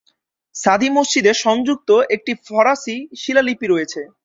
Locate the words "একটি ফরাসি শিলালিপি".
2.15-3.65